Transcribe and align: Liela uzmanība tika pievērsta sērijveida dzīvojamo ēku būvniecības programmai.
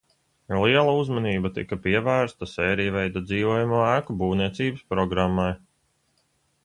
Liela 0.59 0.93
uzmanība 1.01 1.51
tika 1.57 1.77
pievērsta 1.83 2.49
sērijveida 2.53 3.23
dzīvojamo 3.27 3.83
ēku 3.91 4.17
būvniecības 4.23 4.83
programmai. 4.95 5.51